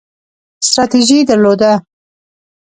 ستراتیژي 0.67 1.17
درلوده 1.29 1.71